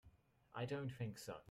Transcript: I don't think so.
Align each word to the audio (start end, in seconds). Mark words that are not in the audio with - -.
I 0.55 0.65
don't 0.65 0.89
think 0.91 1.17
so. 1.19 1.35